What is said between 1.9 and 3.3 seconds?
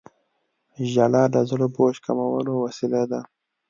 کمولو وسیله ده.